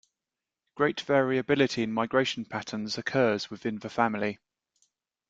Great 0.73 1.01
variability 1.01 1.83
in 1.83 1.93
migration 1.93 2.43
patterns 2.43 2.97
occurs 2.97 3.51
within 3.51 3.77
the 3.77 3.89
family. 3.91 4.39